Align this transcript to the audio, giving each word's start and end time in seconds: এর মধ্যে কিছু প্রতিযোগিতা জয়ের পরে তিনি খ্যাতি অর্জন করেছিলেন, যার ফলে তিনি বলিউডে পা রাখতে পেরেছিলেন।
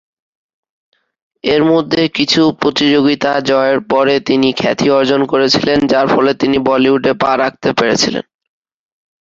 এর 1.43 1.61
মধ্যে 1.63 2.01
কিছু 2.17 2.41
প্রতিযোগিতা 2.61 3.31
জয়ের 3.49 3.79
পরে 3.91 4.15
তিনি 4.19 4.49
খ্যাতি 4.53 4.87
অর্জন 4.91 5.21
করেছিলেন, 5.25 5.79
যার 5.91 6.07
ফলে 6.07 6.31
তিনি 6.33 6.57
বলিউডে 6.67 7.11
পা 7.13 7.31
রাখতে 7.37 7.69
পেরেছিলেন। 7.73 8.23